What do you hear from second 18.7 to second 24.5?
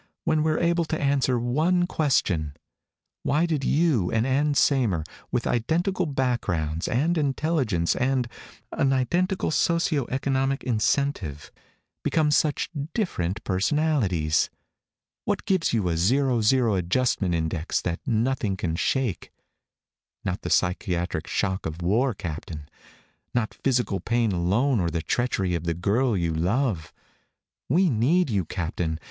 shake? Not the psychiatric shock of war, Captain. Not physical pain